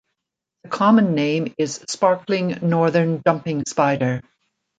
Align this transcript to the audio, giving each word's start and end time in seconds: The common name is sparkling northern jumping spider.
The 0.63 0.69
common 0.69 1.13
name 1.13 1.53
is 1.59 1.85
sparkling 1.87 2.57
northern 2.63 3.21
jumping 3.23 3.65
spider. 3.67 4.23